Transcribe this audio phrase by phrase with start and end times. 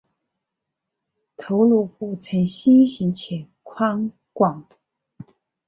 [1.37, 4.67] 头颅骨呈心型且宽广。